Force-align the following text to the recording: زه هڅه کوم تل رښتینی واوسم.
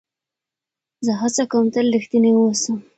زه 1.05 1.13
هڅه 1.21 1.43
کوم 1.51 1.65
تل 1.73 1.85
رښتینی 1.95 2.31
واوسم. 2.35 2.75